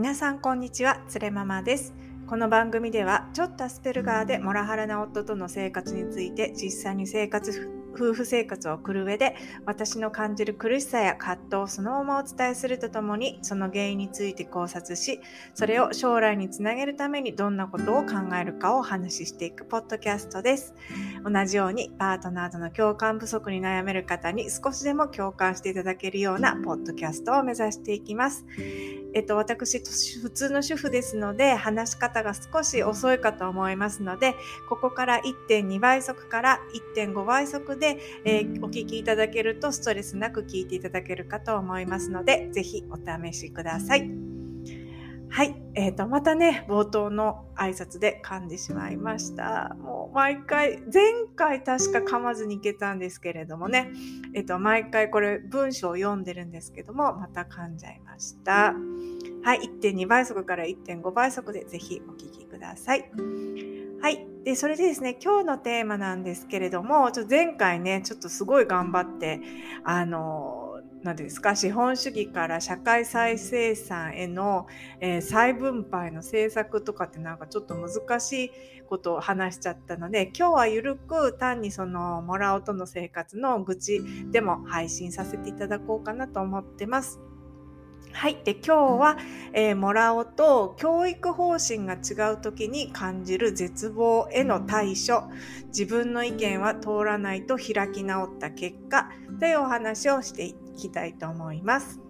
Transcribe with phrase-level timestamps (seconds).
[0.00, 1.92] 皆さんこんにちは、つれママです。
[2.26, 9.36] この番組では、ちょっとアスペルガーでモラハラな夫との生活について実際に生活夫婦生活を送る上で
[9.66, 15.20] 私の感じる苦しさや葛藤そのままお伝えするとともにその原因について考察し
[15.54, 20.74] それを将来につなげるためにどんなことを考えるかをお話ししていくポッドキャストです
[21.24, 28.46] 同じようにパートナーとの共感不足に悩める方に少しでも共感していただけるようなポッドキャストを目指していきます
[29.12, 34.34] えっと私普通の主婦ですので話し方が少し遅いかと思いますので
[34.68, 36.60] ここから1.2倍速から
[36.96, 44.10] 1.5倍速で、えー、お聞きいただけるとストレスなく聞いていただけるかと思いますので、ぜひお試しください。
[45.32, 45.54] はい。
[45.74, 49.76] えっ、ー、と、またね、冒頭の挨拶で噛んでしまいました。
[49.78, 51.04] もう毎回、前
[51.36, 53.92] 回確か噛まずにいけたんですけれどもね、
[54.34, 58.74] えっ、ー、と、毎回これ文章を読んでるんですけども、また噛んじゃいました。
[59.44, 59.60] はい。
[59.80, 63.08] 1.2倍速から1.5倍速でぜひお聞きください。
[64.02, 64.26] はい。
[64.44, 69.40] で、それでですね、今日のテーマなんですけれども、ちょっと前回ね、ちょっとすごい頑張って、
[69.84, 70.59] あの、
[71.02, 74.66] 何ですか、資本主義から社会再生産への、
[75.00, 78.50] えー、再分配の政策とかってなんかちょっと難しい
[78.86, 87.18] ことを話しちゃったので、今日はゆるく単にその、もらおうとの生活の愚痴でも配信させていただこうかなと思ってます。
[88.12, 88.38] はい。
[88.44, 89.16] で、今日は、
[89.52, 95.30] えー、もらおうと教育方針が違う時に感じる絶望への対処。
[95.68, 102.00] 自分の意見は通らないと開き直った結果というお話をしていきたいと思います。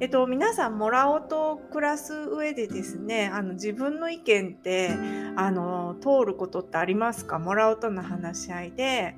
[0.00, 4.90] えっと、皆さん、もらおうと暮らす上でですね、あの、自分の意見って、
[5.34, 7.40] あの、通ることってありますか？
[7.40, 9.16] もらおうとの話し合いで、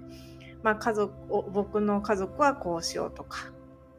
[0.63, 1.13] まあ、家族、
[1.53, 3.53] 僕の家族はこうしようとか、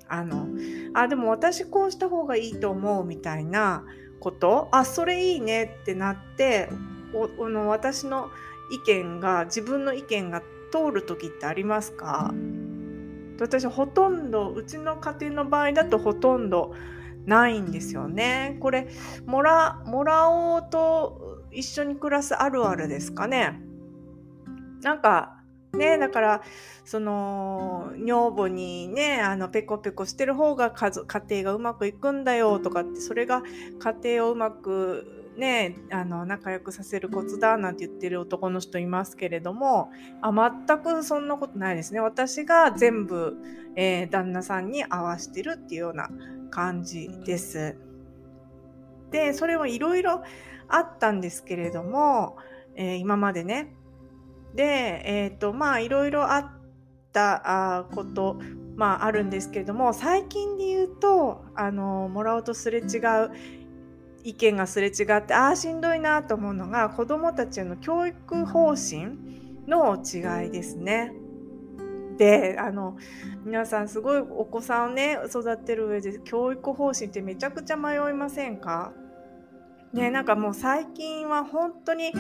[0.08, 0.48] あの、
[0.96, 3.84] あ、でも私こうした方がいいと思うみたいな
[4.20, 6.70] こと、あ、それいいねってなって、
[7.14, 8.32] おの私の
[8.72, 10.42] 意見が、自分の意見が
[10.72, 12.34] 通る時ってありますか？
[13.42, 16.76] 私ほとんど、うちの家庭の場合だとほとんど
[17.26, 18.58] ないんですよね。
[18.60, 18.88] これ、
[19.26, 23.60] もら、もらおうと一緒に暮らすあるあるですかね。
[24.82, 25.38] なんか、
[25.74, 26.42] ね、だから、
[26.86, 33.42] その、女房にね、あの、ペコペコしてる方が家家庭がうまくいくんだよとかって、それが
[33.80, 40.32] 家庭をうまくね、あの、仲良くさせるコツだなんて言ってる男の人いますけれども、あ
[40.68, 42.00] 全くそんなことないですね。
[42.00, 43.38] 私が全部、
[43.76, 46.10] えー、旦那さんに合わしてるっていうような
[46.50, 47.78] 感じです。
[49.12, 50.24] で、それはいろいろ
[50.68, 52.38] あったんですけれども、
[52.76, 53.74] えー、今までね、
[54.56, 56.52] で、えっ、ー、と、まあ、いろいろあっ
[57.14, 58.40] たこと、
[58.76, 63.32] まあ、あるんですけれども、最近で言うと、あの、もらおうとすれ違う
[64.24, 69.18] 意見がすれ違って、ああ、しんどいなと思うのが、子供たちの教育方針
[69.68, 71.14] の違いですね。
[72.18, 72.98] で、あの、
[73.44, 78.94] 皆さんすごいお子さんをね、育てる上で教育方針ってめちゃくちゃ迷いませんか？
[79.94, 82.14] ね、なんかもう最近は本当に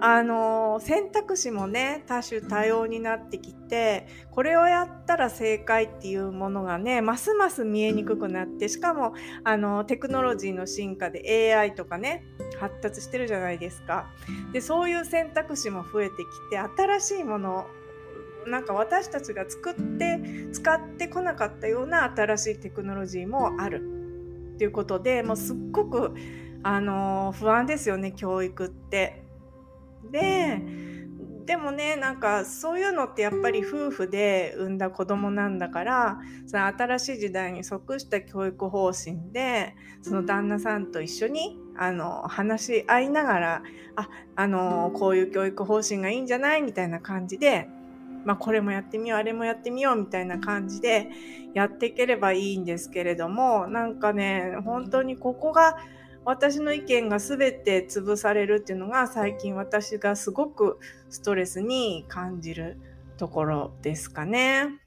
[0.00, 9.14] あの選択肢もね多種多様になってきてこれをやったら正解っていうものがねますます見えにくくなってしかも
[9.44, 12.24] あのテクノロジーの進化で AI とかね
[12.60, 14.10] 発達してるじゃないですか
[14.52, 17.66] でそういう選択肢も増えてきて新しいもの
[18.46, 23.82] なんか私たちが作って使ってこなかったような新しいテクノロジーもある
[24.54, 26.14] っていうことでもうすっごく
[26.62, 29.25] あの不安ですよね教育って。
[30.10, 30.60] で
[31.46, 43.62] でもねなんかそういうのってやっぱり夫婦で産んだ子供なんだからその新しい時代に即した教育方針でその旦那さんと一緒にあの話し合いながら
[43.94, 47.68] ああのこういう教育方針がいいんじゃないみたいな感じで、
[48.24, 51.10] まあ、これもやってみようあれもやってみようみたいな感じで
[51.54, 55.76] やっていければいいんですけれどもなんかね本当にここが
[56.26, 62.80] 私の意見が全て潰されるっていうのが最近私がすごくストレスに感じる
[63.16, 64.80] ところですかね。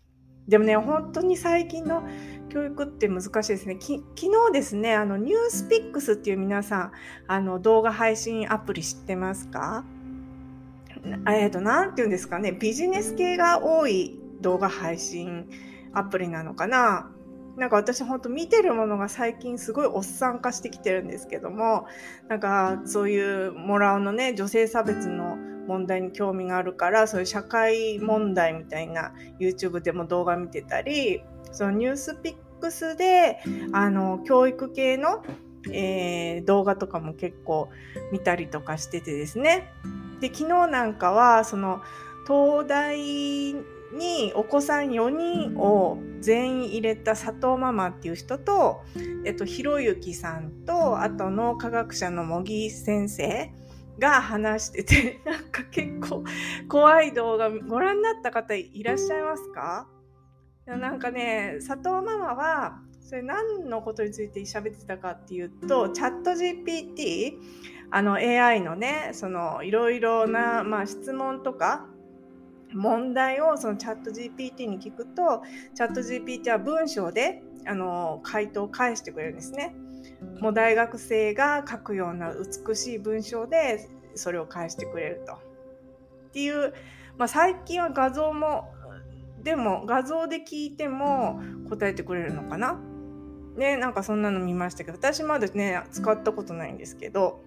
[0.50, 2.04] でもね、本当に最近の
[2.50, 3.78] 教育って難しいですね。
[3.78, 6.92] き昨日ですね、あの、ニュースピックスっていう皆さん、
[7.28, 9.86] あの、動画配信アプリ知ってますか？
[11.28, 15.50] えっ、ー、と、なんて言うんですかね、ビジネス系が多い動画配信
[15.94, 17.12] アプリなのかな
[17.60, 21.86] なんか私ほんと見てるものが最近すごいおっさん化してきてるんですけども、
[22.30, 31.22] なんかそういうモラオのね、女性差別の問題に興味があるから、そういう社会問題みたいな YouTube でも動画見てたり、
[31.52, 33.40] そのニュースピックスで、
[33.74, 35.24] あの、教育系の
[35.72, 37.70] えー、動画とかも結構
[38.14, 39.72] 見たりとかしててですね。
[40.22, 41.82] で、昨日なんかは、その、
[42.26, 43.56] 東大
[43.94, 48.82] にお子さん4人を全員入れた佐藤ママっていう人と、
[49.26, 53.52] えっと、ひろゆきさんと、あと脳科学者の茂木先生
[54.00, 56.24] が話してて、 なんか結構
[56.68, 59.88] 怖い動画ご覧になった方いらっしゃいますか？
[60.66, 67.40] なんかね、佐藤ママは、それ何のことについて喋ってたかっていうと、チャット GPT、
[67.90, 71.88] あの AI のね、そのいろいろな、まあ、質問とか、
[72.74, 75.44] 問題をそのチャット GPT に聞くと、
[75.76, 79.76] チャット GPT は文章であの回答を返してくれるんですね。
[80.40, 85.34] もう大学生が書くような美しい文章でそれを返してくれると。
[85.34, 86.74] っていう、
[87.18, 88.72] まあ、最近は画像も
[89.44, 92.80] でも画像で聞いても答えてくれるのかな
[93.56, 97.42] ねなんかそんなの見ましたけど私まだね使ったことないんですけど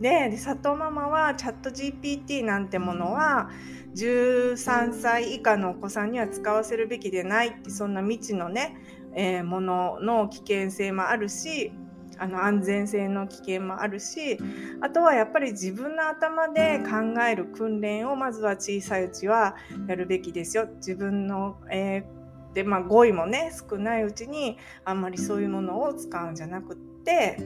[0.00, 3.50] で佐藤ママはチャット GPT なんてものは
[3.98, 8.76] 13歳以下のお子さんには使わせるべきでないってそんな未知のね
[9.14, 11.72] えー、ものの危険性もあるし
[12.18, 14.38] あの安全性の危険もあるし
[14.80, 19.56] あとはやっぱり自分の頭で考える訓練をまずは小さいうちは
[19.86, 20.68] やるべきですよ。
[20.76, 27.38] 自分の、えー、でまあ、語彙もね少ないうちにあんまりそういうものを使うんじゃなくって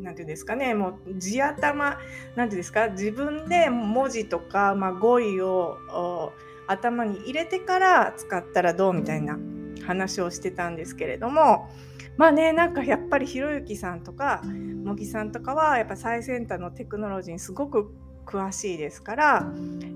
[0.00, 1.98] 何て言うんですかねもう地頭何て
[2.36, 6.32] 言うんですか自分で文字とか、まあ、語彙を
[6.66, 9.38] 頭に入れてから使ったらどうみたいな
[9.86, 11.68] 話をしてたんですけれども
[12.16, 17.92] まあねなんかやっぱりひろゆきさんとか茂木さんとかはやっぱ最先端のテクノロジーにすごく
[18.28, 19.46] 詳しいですから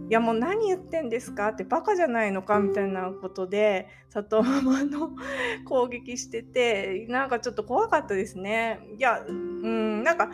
[0.08, 1.49] いやもう何言ってんですか？
[1.49, 2.58] ってバカじゃないのか？
[2.61, 5.11] みたいなことで佐藤ママの
[5.67, 8.81] 攻撃しててなんかちょっと怖かったですね。
[8.99, 10.31] いやうんなんか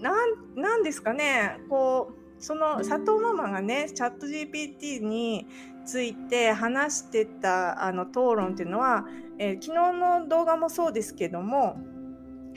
[0.00, 1.58] なんですかね。
[1.68, 5.46] こうその佐藤ママがねチャット GPT に
[5.84, 9.06] ついて話してたあの討論っていうのは、
[9.38, 11.80] えー、昨日の動画もそうですけども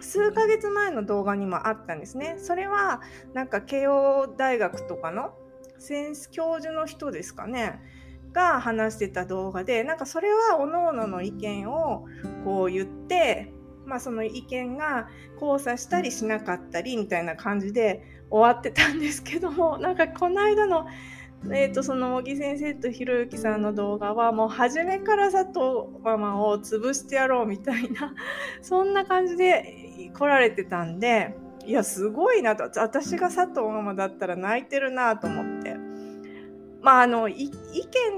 [0.02, 2.36] 数ヶ月前の動画にもあったんですね。
[2.38, 3.02] それは
[3.34, 5.34] なんか慶応大学とかの
[5.78, 7.80] 先生教授の人ですかね
[8.34, 12.06] が話してた動画でなんかそれは各々の意見を
[12.46, 13.54] こう言って
[13.86, 15.08] まあその意見が
[15.42, 20.86] 交差したりしなかったりみたいな感じで終わってたんですけどもなんかこの間の
[21.46, 25.60] えーと、その茂木先生とひろゆきさんの動画はもう初めから佐藤
[26.04, 28.14] ママを潰してやろうみたいな
[28.62, 31.36] そんな感じで来られてたんで
[31.66, 35.76] いやすごいなと私が佐藤ママだったら泣いてるなと思って。
[36.82, 37.52] まああの意見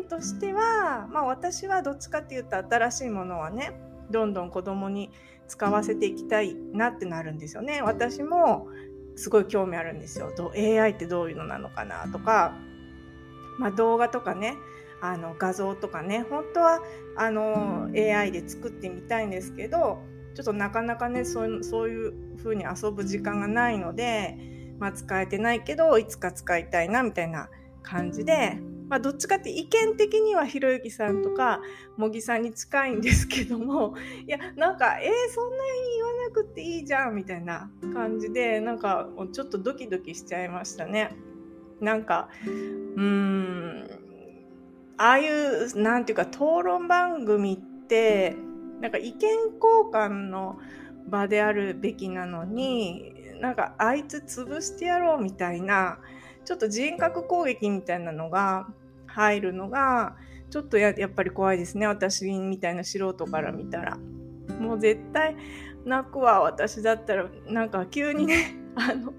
[0.08, 3.74] としては、まあ、私はどっちかっていうと新しいものはね
[4.10, 5.12] どんどん子供に
[5.50, 7.82] 使わせていきたいなってなるんですよね。
[7.82, 8.70] 私も
[9.18, 10.32] すごい興味あるんですよ。
[10.56, 12.56] AI ってどういうのなのかなとか。
[13.58, 14.58] まあ、動画とかね
[15.02, 16.80] あの画像とかね本当は
[17.18, 20.00] あの AI で作ってみたいんですけど
[20.34, 24.38] ちょっとなかなかねそうそういう風に遊ぶ時間がないので、
[24.80, 27.50] まあ、使えてないけどいつか使いたいなみたいな
[27.84, 28.58] 感じで、
[28.90, 31.60] まあ、どっちかって意見的にはひろゆきさんとか
[31.98, 33.96] 茂木さんに近いんですけども
[34.26, 41.14] いやなんかえー、そんなに言わなくていいじゃんみたいな感じでなんかちょっとドキドキしちゃいましたね。
[41.84, 43.90] なんかうーん
[44.98, 48.36] ああいうなんていうか討論番組って
[48.80, 49.60] なんか意見交
[49.92, 50.58] 換の
[51.08, 56.00] 場であるべきなのになんかあいつ潰してやろうみたいな
[56.46, 58.68] ちょっと人格攻撃みたいなのが
[59.08, 60.16] 入るのが
[60.50, 63.98] ちょっとやっぱり怖いですね私みたいな素人から見たら。
[64.60, 65.36] もう絶対
[65.86, 69.14] 泣くわ私だったらなんか急にねあの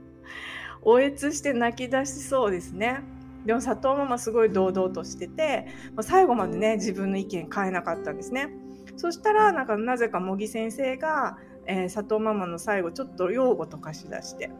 [0.84, 3.00] おえつして泣き出しそうですね。
[3.44, 8.48] でも佐藤ママすごい堂々としてて、まあ、最後までね自分の意見変えなかったんですね。
[8.96, 14.50] そしたらなんかなぜか茂木先生が、えー、佐藤ママの最後ちょっと擁護とかしだして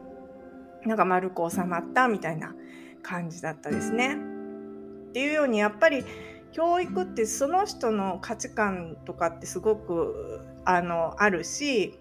[0.85, 2.53] なんか丸く収まったみたいな
[3.01, 4.17] 感じだったですね。
[5.09, 6.03] っていうようにやっぱり
[6.51, 11.99] 教育ってその人の価値観とかってすごくあのあるし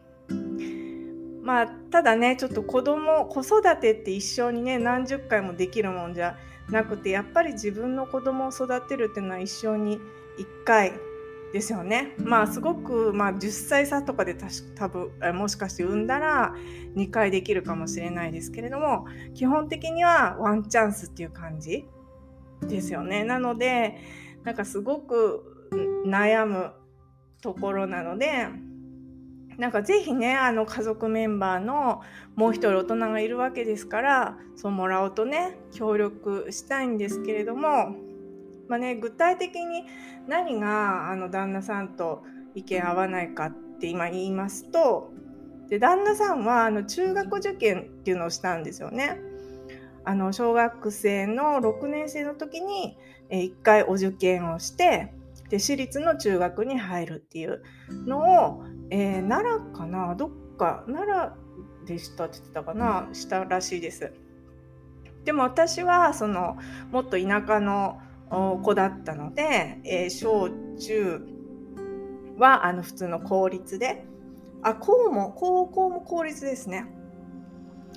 [1.44, 6.38] まあただねちょっと子供子育てって一生にね何十回もできるもんじゃ
[6.70, 9.98] なくてやっぱり自分の子供を育てるっていうのは一生に
[10.38, 10.94] 1回
[11.52, 12.14] ですよね。
[12.18, 14.34] まあすごく、まあ、10歳差とかで
[14.74, 16.54] 多分もしかして産んだら
[16.96, 21.84] 2回できるかもしれないですけれども基本的にはワンチャンスっていう感じ
[22.62, 23.22] ですよね。
[23.22, 23.98] なので
[24.44, 25.68] なんかすごく
[26.06, 26.72] 悩む
[27.42, 28.48] ところなので
[29.58, 32.02] なんかぜひねあの家族メンバーの
[32.34, 37.94] もう一人大人がいるわけですからそうもらおうとね協力したいんですけれども、
[38.68, 39.84] まあね、具体的に
[40.26, 45.12] 何があの旦那さんと意見合わないかって今言いますと
[45.68, 49.18] で旦那さんはあの中学受験っていうのをしたんですよね。
[50.06, 52.98] あの小学生の6年生の時に
[53.30, 55.14] 1回お受験をして
[55.48, 58.64] で私立の中学に入るっていうのを、
[58.96, 60.14] えー、奈良かな？
[60.14, 60.84] どっか？
[60.86, 61.32] 奈良
[61.84, 63.08] でしたって言ってたかな？
[63.12, 64.12] したらしいです。
[65.24, 66.56] でも私はその
[66.92, 68.00] もっと田舎の
[68.62, 70.48] 子だったので、えー、小
[70.78, 71.26] 中
[72.38, 74.06] はあの普通の公立で
[74.62, 76.86] あ高も高校も公立ですね。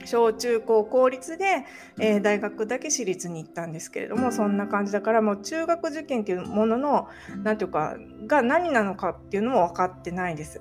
[0.05, 1.65] 小中高公立で、
[1.99, 7.07] えー、大学だけ私立に行ったんですけれどもそんな感じだからもう中学受験っていうものの
[7.43, 10.59] 何ていうかが何なのかっていうのも分かってないです。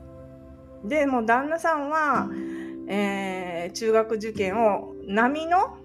[0.89, 2.29] でもう旦那さんは、
[2.89, 5.79] えー、中学受験を波の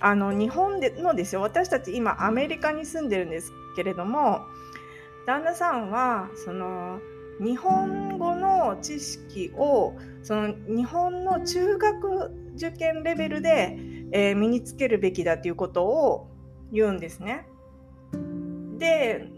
[0.00, 4.40] あの日本でのですよ私たち今アメリカに住んでるんですけれども
[5.26, 6.98] 旦那さんはその
[7.40, 13.78] 日本語の知識をその日本の中学受験レベルで、
[14.12, 16.28] えー、身につけるべきだということを
[16.72, 17.46] 言うんですね。
[18.78, 19.28] で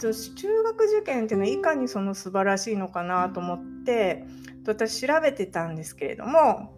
[0.00, 4.24] 中学受験っていうのはいかにその素晴らしいのかなと思って
[4.66, 6.72] 私調べてたんですけれども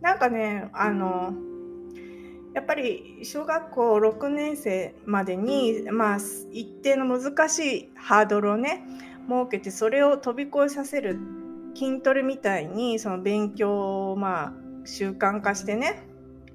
[0.00, 1.32] なんかねあの
[2.54, 6.18] やっぱり小学校6年生までに、まあ、
[6.52, 8.82] 一定の難しいハードルをね
[9.28, 11.18] 設けてそれを飛び越えさせる
[11.74, 14.52] 筋トレみたいにその勉強をまあ
[14.84, 16.02] 習慣化してね、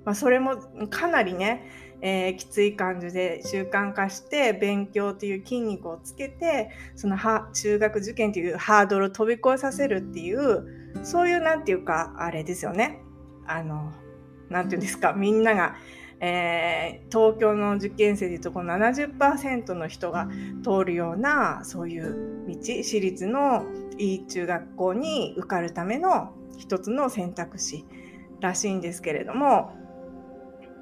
[0.04, 0.58] まあ、それも
[0.90, 1.70] かなりね、
[2.06, 13.00] えー、きつい感じで習慣化して勉強という筋肉をつけてそのは中学受験というハードルを飛び越えさせるっていうそういうなんていうかあれですよね。
[13.48, 13.94] あの
[14.50, 15.14] なんていうんですか。
[15.14, 15.76] みんなが
[16.26, 20.30] えー、東京の受験生でいうとこの70%の人が
[20.64, 23.66] 通るようなそういう道私立の
[23.98, 27.86] いい中学校に受かるための一つの選択肢
[28.40, 29.74] らしいんですけれども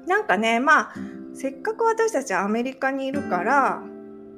[0.06, 0.94] なんかねまあ
[1.34, 3.82] せっかく私たちはアメリカにいるから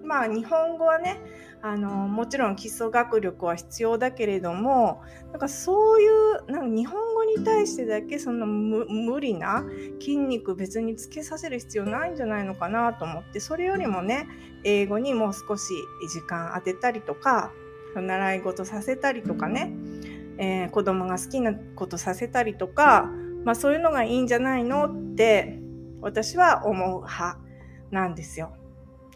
[0.05, 1.21] まあ日本語はね
[1.63, 5.03] あのもちろん基礎学力は必要だけれども
[5.33, 9.65] なんかそういうなんか日本語に対してだけその無理な
[9.99, 14.29] 筋肉別につけさせる必要ないんじゃないのかなと思ってそれよりもね
[14.63, 15.73] 英語にもう少し
[16.13, 17.51] 時間当てたりとか
[17.95, 19.73] 習い事させたりとかね、
[20.37, 23.11] えー、子供が好きなことさせたりとか、
[23.45, 25.59] まあ、そういうのがいいんじゃないのって
[26.01, 27.39] 私は思う派
[27.91, 28.57] なんですよ。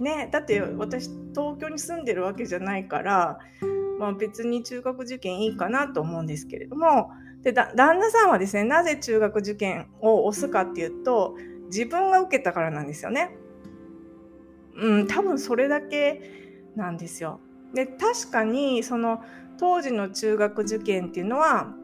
[0.00, 3.38] ね、だって私東京に住んでるわけじゃないから、
[3.98, 7.10] まあ、別に中学受験いいかなと思うんですけれども
[7.42, 11.34] で旦那さんはですねなぜ中学受験を押すかっていうと
[11.66, 13.36] 自分が受けたからなんですよね。
[14.76, 16.22] うん、多分それだけ
[16.76, 17.40] なんですよ。
[17.74, 19.22] で確かにその
[19.58, 21.74] 当時の中学受験っていうのは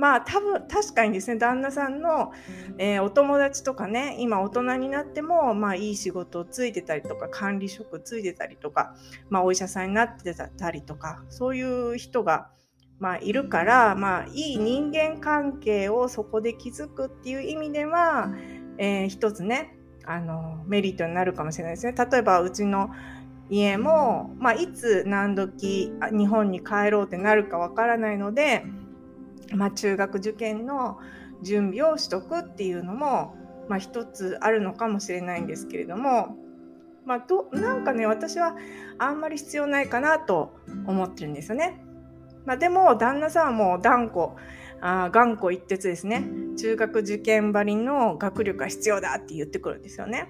[0.00, 2.32] まあ多分確かにですね旦那さんの、
[2.78, 8.96] えー、お友達とかね今大人になっても、まあ、いい仕事をついてたりとか管理職ついてたりとか、
[9.28, 12.48] まあ、お医者さんになってたりとかそういう人が、
[12.98, 18.32] まあ、いるから、まあ、いい人間関係をそこで築くっていう意味では、
[18.78, 19.76] えー、一つね
[20.06, 21.92] あのメリットになるかもしれないですね。
[21.94, 22.88] 例えばうちの
[23.50, 28.64] 家も、まあ、いつ何時日本に帰ろうってなるかわからないので
[29.50, 30.98] まあ、中学受験の
[31.42, 33.36] 準備をしとくっていうのも、
[33.68, 36.36] まあ、一つあるのかもしれないんですけれども、
[37.04, 38.54] まあ、どなんかね私は
[38.98, 40.54] あんまり必要ないかなと
[40.86, 41.82] 思ってるんですよね。
[42.46, 44.34] まあ、でも旦那さんはもう断固
[44.80, 46.26] あ頑固一徹ですね
[46.56, 50.28] 中学受験ばりの学力が必要だって言ってくるんですよね。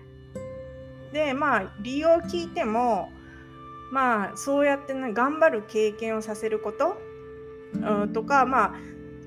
[1.12, 3.11] でまあ理由を聞いても
[3.93, 6.97] まあそうやって、ね、頑張る経験をさせること、
[7.75, 8.75] うん、とかまあ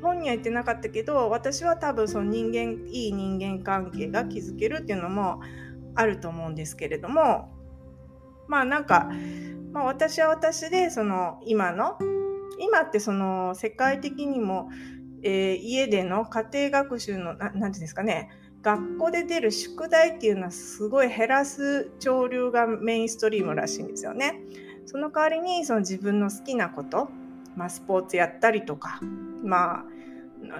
[0.03, 5.41] 本には言ってなかったけど私は多分その人間いい人間関係が築けるっていうのも
[5.95, 7.50] あると思うんですけれども
[8.48, 9.10] まあなんか、
[9.72, 11.98] まあ、私は私でその今の
[12.60, 14.69] 今ってその世界的にも、
[15.24, 18.29] えー、家での家庭学習の何て言うんですかね
[18.62, 24.39] 学校で出る宿題っていうのはすごい減らす潮流がメインストリームらしいんですよね。
[24.86, 27.10] その代わりにその自分の好きなこと、
[27.55, 29.01] まあ、スポーツやったりとか、
[29.43, 29.86] まあ、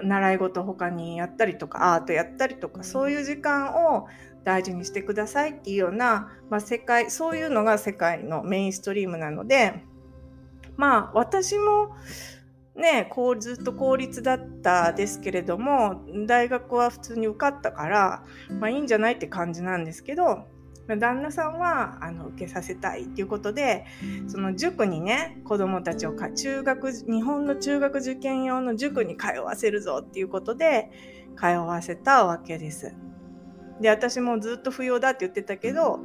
[0.02, 4.06] 習い事他にやったりとかアートやったりとかそういう時間を
[4.44, 9.82] 大事にしてくださいっていうような、まあ、世界そういうのが世界のメインストリームなので
[10.76, 11.94] まあ私も
[12.76, 18.24] ね、こうずっと公立だったですけれども、大学は普通に受かったから、
[18.58, 20.48] まあいいんじゃないって感じなんですけど、
[20.86, 23.86] 旦那さんはあの受けさせたいっていうことで
[24.28, 30.90] その塾にね子供たちをか中学日本の中学受験用の塾に通わせるぞっていうことで
[31.38, 32.94] 通わせたわけです。
[33.80, 36.00] で私もずっと不要だって言ってたけど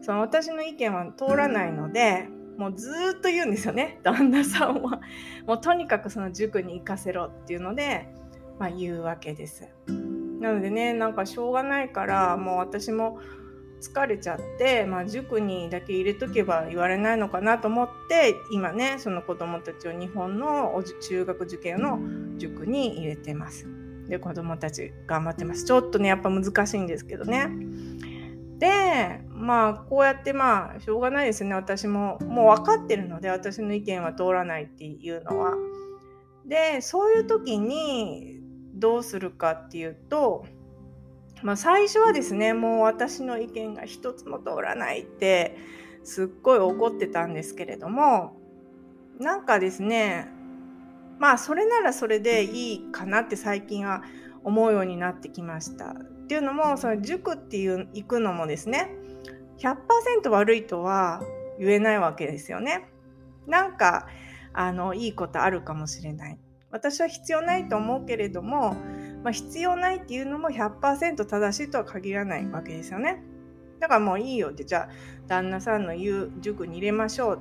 [0.00, 5.00] その私の意見は通らないのでもうずっと言うんですよね旦那さんは。
[5.46, 8.08] もうとにかくその塾に行かせろっていうので、
[8.58, 9.68] まあ、言うわけです。
[10.40, 13.18] なのでねなんかしょうがないからもう私も
[13.80, 21.98] 疲れちゃって、まあ、塾にだけ入れとけば言われないのかなと思って今ねその子どもたちを日本の中学受験の
[22.38, 23.66] 塾に入れてます。
[24.08, 25.64] で子どもたち頑張ってます。
[25.64, 27.48] ちょっとねやっぱ難しいんですけどね。
[28.58, 35.54] でまあこうやってまあしょうがないですね私ももう分かってるので私の意見は通らないっていうのは。
[36.44, 38.40] でそういう時に
[38.74, 40.44] どうするかっていうと
[41.42, 45.56] まあ、最初はですねもう私の意見が一つも通らないって
[46.04, 48.36] すっごい怒ってたんですけれども
[49.18, 50.28] なんかですね
[51.18, 54.02] まあそれならそれでいいかなって最近は
[54.42, 55.90] 思うようになってきました。
[55.90, 58.90] っていうのもその塾っていう行くのもですね
[59.58, 61.20] 100%悪いとは
[61.58, 62.88] 言えないわけですよね。
[63.46, 64.06] なんか
[64.54, 66.38] あのいいことあるかもしれない。
[66.70, 68.76] 私は必要ないと思うけれども
[69.22, 73.22] まあ、必要ないっていうのも100%正しいとは限らないわけですよね。
[73.80, 74.88] だからもういいよってじゃあ
[75.26, 77.36] 旦那さんの言う塾に入れましょう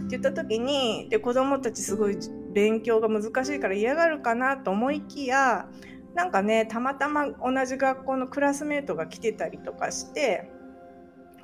[0.00, 2.18] って言った時にで子供たちすごい
[2.52, 5.66] 勉強が難しいから嫌がるかなと思いきや
[6.14, 10.50] なんかねたまたま同じ学校のクラスメートが来てたりとかして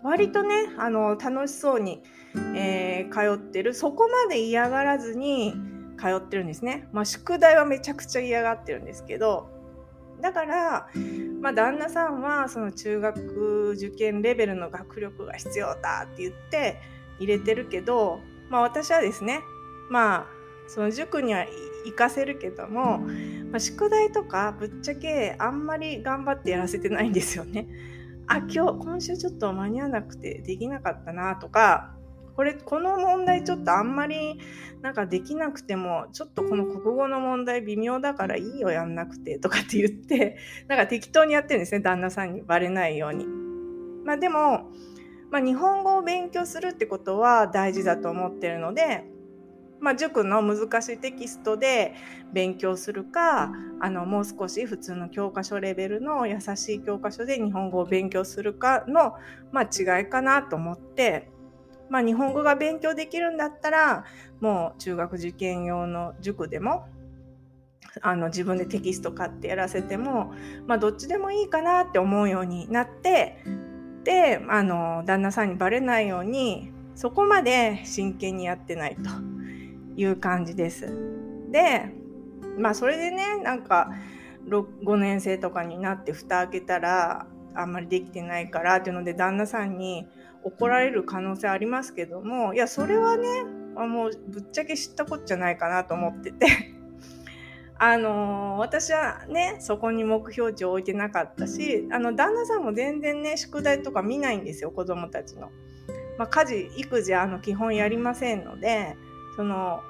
[0.02, 2.02] 割とねあの楽しそうに、
[2.54, 5.54] えー、通ってるそこまで嫌がらずに
[5.98, 6.88] 通ってるんですね。
[6.92, 9.53] まあ、宿題はめちゃくちゃ嫌がってるんですけど
[10.24, 10.88] だから、
[11.42, 16.80] まあ、旦那さんはその中学受験レベルの学力が必要だって言って
[17.18, 19.42] 入れてるけど、まあ、私はですね
[19.90, 20.26] まあ
[20.66, 21.44] その塾には
[21.84, 23.00] 行かせるけども、
[23.50, 27.68] まあ、宿題とかぶっちゃけあんまり頑張ってやらせてないんですよね。
[28.26, 31.93] あ今日今週ちょっと間に合わなくてできなかったなとか
[32.36, 34.38] これこの問題ちょっとあんまり
[34.82, 40.36] なんかできなくてもちょっとこの国語の問題微妙だからいいよやんなくてとかって言って
[40.68, 43.26] なんか適当にやってるんですね旦那さんにバレないように。
[44.04, 44.70] まあでも、
[45.30, 49.04] まあ、日本語を勉強するってことは大事だと思ってるので、
[49.80, 51.94] まあ、塾の難しいテキストで
[52.34, 59.14] 勉強するかあのもう少し普通の教科書レベルの優しい教科書で日本語を勉強するかの、
[59.52, 61.30] まあ、違いかなと思って
[61.90, 64.04] まあ、日本語が勉強できるんだったら
[64.40, 66.86] もう中学受験用の塾でも
[68.02, 70.32] あの自分でテキスト買ってやらせても、
[70.66, 73.38] まあ、どっちでもいいかなって思うようになって
[74.04, 79.10] であの旦那さんにバレないようにそこまで真剣にやってないと
[79.96, 80.92] いう感じです。
[81.50, 81.92] で
[82.58, 83.90] まあそれでねなんか
[84.46, 90.06] 5年生とかになって蓋開けたらあんまりできてないからっていうので旦那さんに
[90.44, 96.46] 怒られる可能性ありますけどもいやそれはねもうぶっちゃけ知ったこっちゃないかなと思ってて
[97.78, 105.50] あの私はねそこに目標値を置いてなかったしあの旦那さんも全然ね宿題とか見ないんですよ子供たちの。
[106.16, 108.96] まあ、家事育児あの基本やりませんので
[109.34, 109.80] その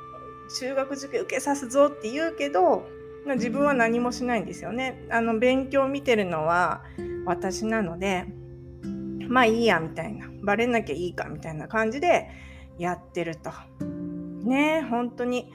[0.58, 2.88] 中学受験受けさすぞって言うけど
[3.26, 5.06] 自分は何もしないんですよね。
[5.10, 6.82] あの勉強見てるのは
[7.26, 8.24] 私なので
[9.28, 12.28] まあいいやみたいなバレなきゃいいかみたいな感じで
[12.78, 13.50] やってると。
[14.44, 15.52] ね本当に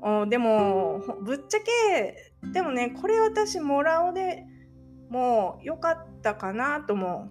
[0.00, 4.44] おでもぶっちゃけでもねこれ私モラオで
[5.08, 7.30] もう良かったかなとも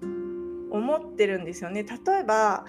[0.71, 1.83] 思ってるんですよね。
[1.83, 2.65] 例えば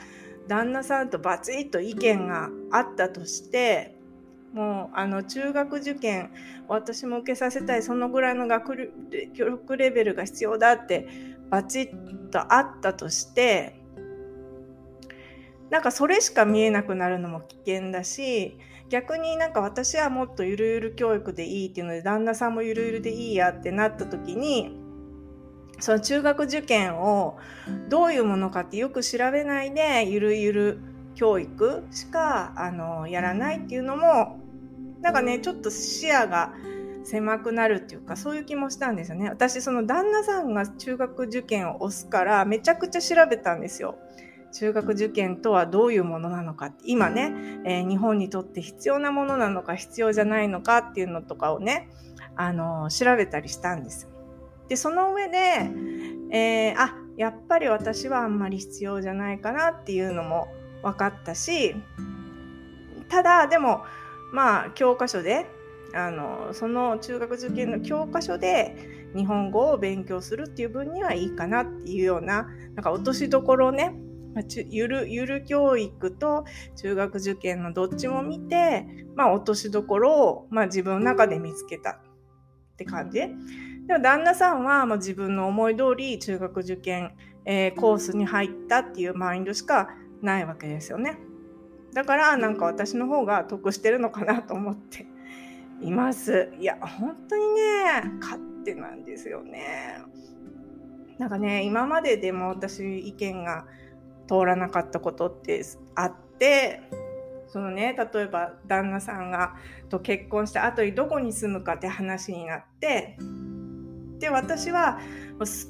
[0.49, 3.97] 旦那さんとバチッと意見があったとして
[4.53, 6.31] もうあの中学受験
[6.69, 8.93] 私も受けさせたいそのぐらいの学
[9.33, 11.07] 力レベルが必要だって
[11.49, 13.82] バチッとあったとして
[15.73, 18.59] なんかそれしか見えなくなるのも危険だし
[18.91, 24.77] 逆になんか私はもっとゆるゆる教育でいいっていうので旦那さんもゆるゆるでいいやってなった時に
[25.81, 27.39] その中学受験を
[27.89, 30.79] どういうものかってよく調べないでゆるゆる
[31.15, 34.39] 教育しかあのやらないっていうのも
[35.01, 36.53] なんかねちょっと視野が
[37.05, 39.31] 狭くなるっていうかそういう気もしたんですよね。
[39.31, 43.97] 私その旦那さんが中学受験を押すからめちゃくちゃ調べたんですよ。
[44.53, 46.73] 中学受験とはどういうものなのか。
[46.85, 51.91] 今ね、えー、日本にとって必要なものなのか必要じゃないのかっていうのとかをね、
[52.37, 54.09] あのー、調べたりしたんです。
[54.69, 55.37] でその上で、
[56.31, 60.49] えー、あやっぱり私はあんまり必要じゃないかなっていうのも
[60.83, 61.75] 分かったし
[63.09, 63.83] ただでも
[64.33, 65.47] まあ教科書で
[65.95, 73.95] あのその中学受験の教科書で日本語を勉強するっていう分にはいいかなっていうようななんか落としどころをね
[74.35, 76.45] まあゆるゆる教育と
[76.77, 81.97] 中学受験のどっちも見て、まあ、落としどころを、まあ、自分の中で見つけたっ
[82.77, 83.29] て感じで
[83.95, 87.15] も旦那さんは、まあ、自分の思い通り中学受験、
[87.45, 89.89] えー、コースに入ったっていうマインドしか
[90.23, 91.19] ないわけですよね。
[91.93, 95.07] だからなんか私の方が得してるのかなと思って
[95.83, 96.51] います。
[96.59, 99.99] いや本当にね勝手なんですよね。
[101.19, 103.67] なんかね今まででも私意見が
[104.33, 105.63] 通らなかったことって
[105.95, 106.81] あって
[107.49, 109.57] そのね例えば旦那さんが
[109.91, 113.19] と結婚した後にどこに住むかって話になって
[114.19, 115.01] で私は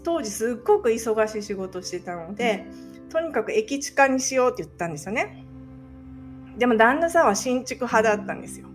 [0.05, 2.67] 当時すっごく忙しい仕事してたので
[3.11, 5.45] とにかく駅地下にしようって言ったんですよね。
[6.57, 8.69] でも旦那さんは新築派だったんですよ。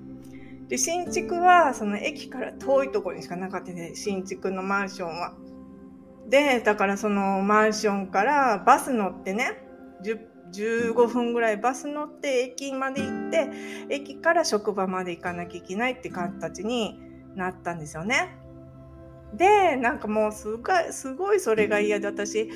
[0.68, 3.94] で新築はその駅から遠いとこにしかなかったね。
[3.96, 5.34] 新築のマンションは。
[6.28, 9.67] でだからそのマンションからバス乗ってね
[10.04, 13.50] 15分ぐらいバス乗って駅まで行って
[13.90, 17.00] 駅から職場まで行かなきゃいけないって形に
[17.36, 18.38] なったんですよね。
[19.34, 22.50] でなんかもうすごいすごいそれが嫌で私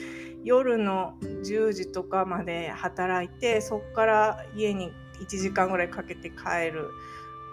[0.44, 6.90] 夜の10時とかまで働いてそっから家に1時間ぐらいかけて帰る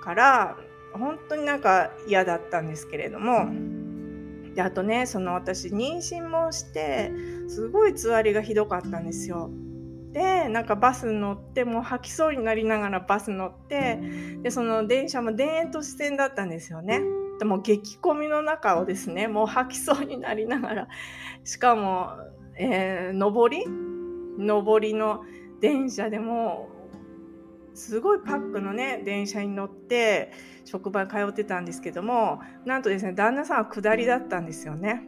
[0.04, 0.56] から
[0.92, 3.48] 本当になんか嫌だったんですけれども
[4.54, 7.12] であとねその私妊娠もして
[7.48, 9.50] すごいつわりがひどかったんですよ。
[10.12, 14.00] でなんかバス乗ってもう吐きそうになりながらバス乗って
[14.42, 17.00] でその電車も田園都市線だったんですよね。
[17.38, 20.88] でも激混みの中をですねもう吐きそうになりながら
[21.44, 22.10] しかも、
[22.56, 23.64] えー、上り？
[24.38, 25.24] 上りの
[25.60, 26.68] 電車でも
[27.74, 30.32] すごいパックのね電車に乗って
[30.64, 35.02] 職場に通ってたんですけどもなんとですね旦那さんは下りだったんですよね。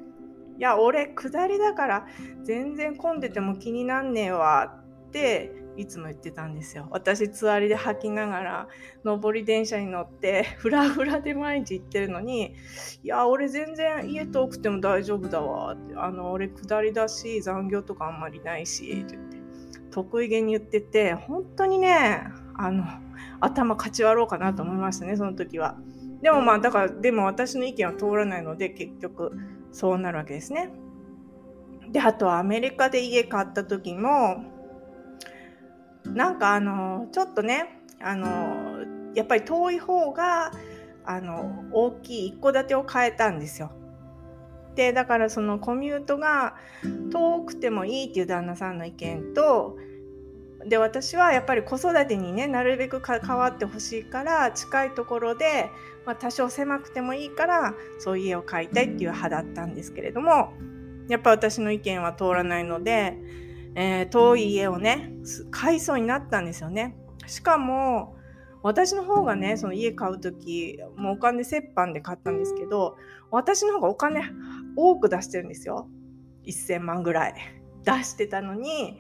[0.59, 2.07] いや俺下りだから
[2.43, 4.79] 全然混んでても気になんねえわ
[5.11, 6.87] っていつも言ってたんですよ。
[6.91, 8.69] 私つわりで吐きながら
[9.03, 12.55] 上り電車に乗って フラフラで毎日行ってるのに
[13.03, 19.39] いや俺全然家遠くても大丈夫だわってあの俺下りだし残業とかあんまりないしって言って
[19.91, 22.85] 得意げに言ってて本当にねあの
[23.41, 25.77] 頭かち割ろうかなと思いましたねその時は。
[26.23, 29.33] でもまあだからでも私の意見は通らないので結局
[29.73, 30.71] そうなるわけですね。
[31.91, 34.60] であとはアメリカで家買った時も
[36.15, 40.53] なんかあのちょっとねあのやっぱり遠い方が
[41.05, 43.73] あの大きい一戸建てを変えたんですよ。
[44.75, 46.55] でだからそのコミュートが
[47.11, 49.77] 遠くてもいいっていう旦那さんの意見と
[50.65, 55.71] で私はやっぱり子育てにねなるべく変わってほしいから近いところで、
[56.07, 60.53] まあ、多少狭くてもいいからそういう家を買いたいっていう派だったんですけれども
[61.09, 63.17] やっぱ私の意見は通らないので
[63.75, 65.13] えー、遠い家をね
[65.51, 66.97] 買いそうになったんですよね。
[67.27, 68.17] しかも
[68.63, 72.97] 私の方がねその家買う時もうお金折半で買ったんですけど
[73.31, 74.23] 私の方がお金
[74.77, 75.89] 多く出してるんですよ
[76.47, 77.35] 1000万ぐらい
[77.85, 78.99] 出してたのに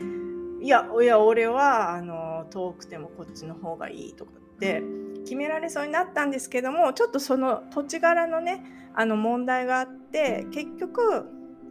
[0.62, 4.82] いやいや俺はあの遠くてもこっちの方がいいとかって
[5.24, 8.62] 決められそうになったんですけどもちょっとその土地柄のね
[8.94, 11.26] あの問題があって結局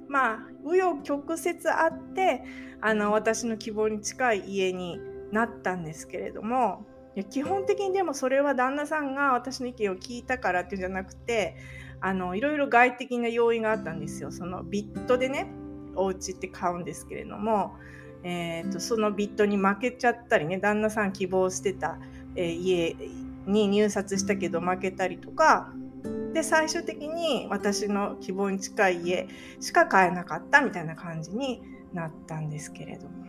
[0.09, 2.43] まあ紆余曲折あって
[2.81, 4.99] あの私の希望に近い家に
[5.31, 11.55] なったんですけれどもいや基本的にでもそれは旦那さんが私の意見を聞いたからっていうんじゃなくて
[12.01, 14.31] あのいろいろ外的な要因があったんですよ。
[14.31, 15.51] そのビットでね
[15.95, 17.75] お家って買うんですけれども、
[18.23, 21.99] えーと、そのビットに負けちゃったりね旦那さん希望してた、
[22.35, 22.95] えー、家
[23.45, 25.73] に入札したけど負けたりとか
[26.33, 29.27] で最終的に私の希望に近い家
[29.59, 31.61] しか買えなかったみたいな感じに
[31.93, 33.19] なったんですけれども。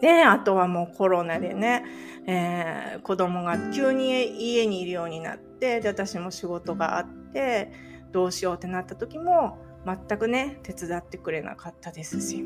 [0.00, 1.84] で、あとはもうコロナでね、
[2.26, 4.10] えー、子供が急に
[4.52, 7.72] 家にいるようになって、で、私も仕事があって、
[8.12, 12.44] どうしようってなった時も、全くね、手伝ってくれなかったですし、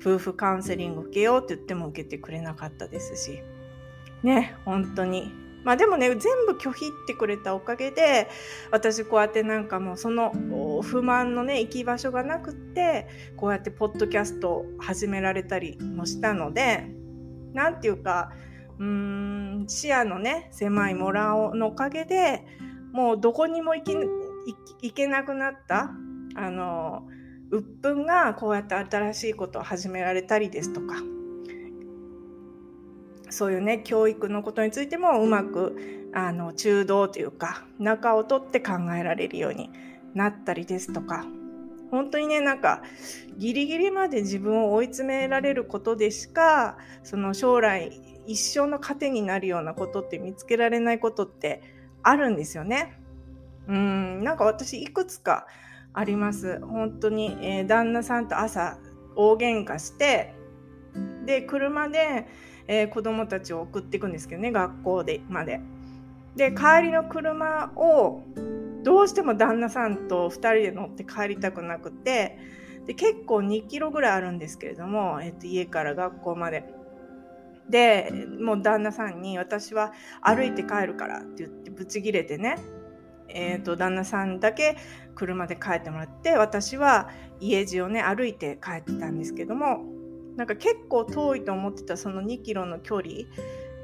[0.00, 3.42] 夫婦カウンセリング受けようって言っても受けてくれなかったですし、
[4.22, 5.32] ね、本当に。
[5.68, 8.30] まあでもね全部拒否ってくれたおかげで
[8.70, 10.32] 私こうやってなんかもうその
[10.80, 16.86] 不満のね行き場所がなくってこうやってポッドキャストを始められたりもしたので
[17.52, 18.32] 何て言うか
[18.78, 22.46] うーん視野のね狭いモラオのおかげで
[22.94, 23.94] もうどこにも行き
[24.80, 25.90] 行けなくなった
[26.34, 27.06] あの
[27.50, 30.94] 鬱憤がこうやって新しいことを始められたりですとか
[33.30, 39.70] そういうね教育のことについてもうまくあの中道というか中を取って考えられるように
[40.14, 41.26] なったりですとか
[41.90, 42.82] 本当にねなんか
[43.36, 51.62] ギリギリまで自分を追い詰められることでしかその将来一生の糧になるようなことって見つけられないことって
[52.02, 53.00] あるんですよね。
[53.66, 55.46] うんなんか私いくつか
[55.94, 56.60] あります。
[56.60, 58.78] 本当に、えー、旦那さんと朝
[59.16, 60.34] 大喧嘩して
[61.24, 62.26] で車で
[62.68, 65.60] えー、子供たちを送っていくんですけどね学校でまで。
[66.36, 68.22] で帰りの車を
[68.84, 72.38] どうしても旦那さんと2人で乗って帰りたくなくて
[72.86, 76.74] で結構2キロぐらいあるんですけれども、えー、と家から学校まで。
[77.68, 82.56] でもう旦那さんに私は歩いて帰るからって言ってブチギレてね
[83.28, 84.78] えーと、と旦那さんだけ
[85.14, 89.84] 車で帰ってもらって私は家路をね歩いて帰ってたんですけども
[90.38, 93.08] なんか結構遠いと思ってたその2キロの距離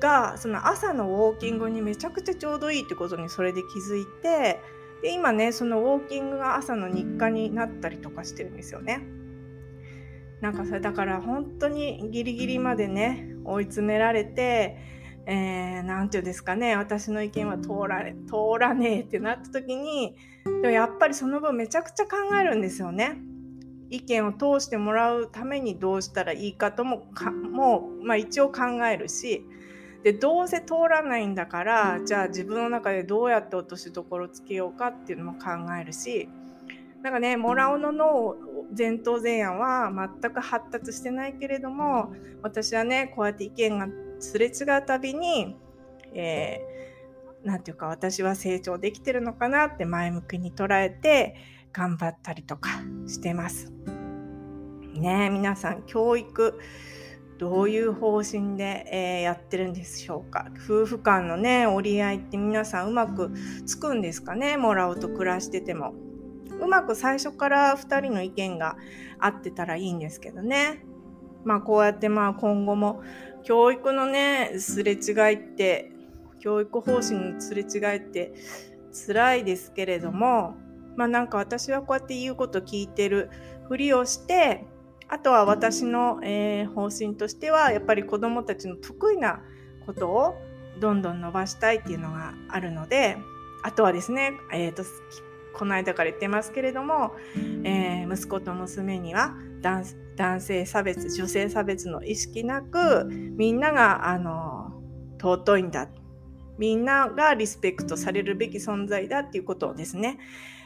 [0.00, 4.60] がその朝のウォーキングにめちゃくちゃちょうどいいってことにそれで気づいて
[5.02, 9.02] で今ねそのウォーキングが朝の日課になったりとかしてるんですよね。
[10.40, 14.76] なんかさだから本当にギリギリまでね追い詰められて
[15.26, 20.14] えー、ていうんですかね私の意見は通られ通らねえってなった時に
[20.44, 23.22] でもやっぱりその分めちゃくちゃ考えるんですよね。
[23.94, 29.44] 意見を通してもらうためにどうしたらいいかともかも、まあ、一応考えるし
[30.02, 36.28] でどうせ通らないんだからじゃあ自分の中でどうやって落としどころつけようかっていうのも考えるし
[37.02, 38.36] なんかねモラオの脳
[38.76, 39.90] 前頭前野は
[40.22, 45.56] 全く発達してないけれども私はねこうやって意見がすれ違うたびに、
[46.14, 51.36] えー、なんていうか私は成長できてるのかなって前向きに捉えて
[51.74, 52.70] 頑張ったりとか
[53.06, 53.72] してます。
[54.94, 56.58] ね皆さん教育
[57.36, 60.46] どういう方針で、えー、やってるんでしょうか？
[60.64, 63.32] 夫婦間のね折り合いって皆さんうまく
[63.66, 64.56] つくんですかね？
[64.56, 65.94] もらうと暮らしてても。
[66.60, 68.76] うまく最初から2人の意見が
[69.18, 70.84] 合ってたらいいんですけどね。
[71.44, 73.02] まあこうやってまあ今後も
[73.42, 75.90] 教育のねすれ違いって
[76.38, 78.32] 教育方針のすれ違いって
[79.06, 80.54] 辛いですけれども
[80.96, 83.30] まあなんか私はこうやって言うこと聞いてる。
[83.68, 84.66] ふりをして
[85.08, 89.40] あとは私の、えー、方針としてはやっぱり子どもたちの得意な
[89.86, 90.34] ことを
[90.80, 93.16] どんどん伸ばしたいっていうのがあるので
[93.62, 94.84] あとはですね、えーと、
[95.54, 97.12] この間から言ってますけれども、
[97.64, 104.82] えー、息子と娘には男性差別女性差別の意識なくみんながあの
[105.18, 105.88] 尊いんだ。
[106.56, 110.18] みんながリスペクトされるべき存在だっていうことをですね、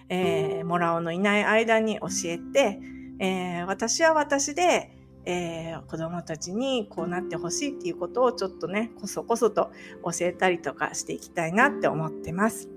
[0.08, 2.80] えー、もらおのいない間に教えて、
[3.18, 9.70] えー、私は私で、えー、子供たちにこうなってほしいっていうことをちょっとね、こそこそと
[10.04, 12.68] 教えたりとかしていきたいなって思ってます。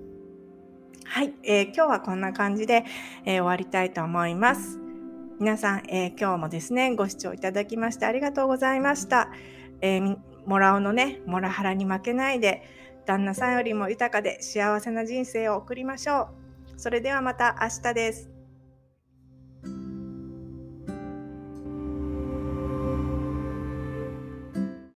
[1.04, 2.84] はい、えー、今日はこんな感じで、
[3.24, 4.78] えー、終わりたいと思います。
[5.38, 9.30] 皆さん、えー、今日もですね、ご視聴いただきましてありがとうございました。
[9.80, 10.16] えー、
[10.46, 12.62] もらおのね、モラハラに負けないで、
[13.06, 16.41] 旦那さんよりも豊かで幸せな人生を送りましょう。
[16.82, 18.31] それではまた明日です。